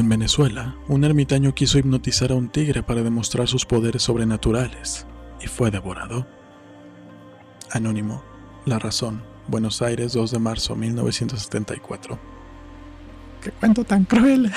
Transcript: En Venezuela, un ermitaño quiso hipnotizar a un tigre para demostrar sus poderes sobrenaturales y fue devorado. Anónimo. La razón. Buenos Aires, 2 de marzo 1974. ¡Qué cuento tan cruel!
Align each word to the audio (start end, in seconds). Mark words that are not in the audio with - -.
En 0.00 0.08
Venezuela, 0.08 0.76
un 0.88 1.04
ermitaño 1.04 1.54
quiso 1.54 1.76
hipnotizar 1.78 2.32
a 2.32 2.34
un 2.34 2.48
tigre 2.48 2.82
para 2.82 3.02
demostrar 3.02 3.48
sus 3.48 3.66
poderes 3.66 4.02
sobrenaturales 4.02 5.06
y 5.42 5.46
fue 5.46 5.70
devorado. 5.70 6.26
Anónimo. 7.70 8.24
La 8.64 8.78
razón. 8.78 9.22
Buenos 9.46 9.82
Aires, 9.82 10.14
2 10.14 10.30
de 10.30 10.38
marzo 10.38 10.74
1974. 10.74 12.18
¡Qué 13.42 13.50
cuento 13.50 13.84
tan 13.84 14.04
cruel! 14.04 14.50